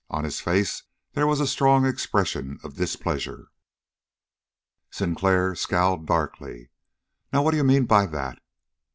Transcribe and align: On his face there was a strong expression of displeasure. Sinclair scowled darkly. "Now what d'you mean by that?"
On 0.09 0.23
his 0.23 0.39
face 0.39 0.81
there 1.13 1.27
was 1.27 1.39
a 1.39 1.45
strong 1.45 1.85
expression 1.85 2.57
of 2.63 2.75
displeasure. 2.75 3.49
Sinclair 4.89 5.53
scowled 5.53 6.07
darkly. 6.07 6.71
"Now 7.31 7.43
what 7.43 7.51
d'you 7.51 7.63
mean 7.63 7.85
by 7.85 8.07
that?" 8.07 8.39